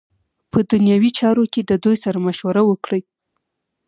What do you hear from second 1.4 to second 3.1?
کی ددوی سره مشوره وکړی.